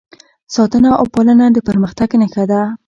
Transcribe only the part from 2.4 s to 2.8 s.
ده.